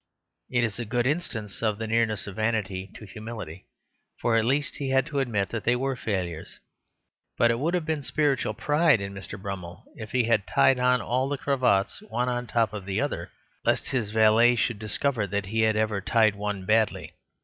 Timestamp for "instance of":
1.05-1.77